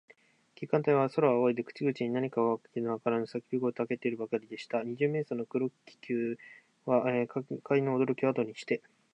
[0.55, 4.81] 警官隊は、空をあおいで、口々に何かわけのわからぬさけび声をたてるばかりでした。
[4.81, 6.37] 二十面相の黒軽気球
[6.87, 8.81] は、下界のおどろきをあとにして、